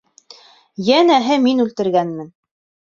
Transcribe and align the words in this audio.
Йәнәһе, 0.89 1.39
мин 1.47 1.65
үлтергәнмен! 1.67 2.39